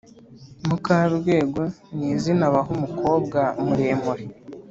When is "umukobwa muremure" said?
2.77-4.25